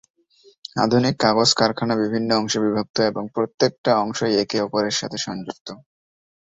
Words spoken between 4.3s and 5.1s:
একে অপরের